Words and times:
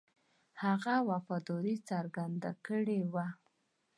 هغه 0.63 0.95
وفاداري 1.09 1.75
څرګنده 1.89 2.51
کړې 2.65 2.99
وه. 3.13 3.27